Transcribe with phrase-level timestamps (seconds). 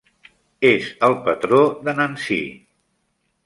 [0.69, 2.43] És el patró de Nancy.